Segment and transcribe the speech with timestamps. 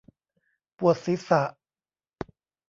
[0.77, 1.43] ปวดศีรษะ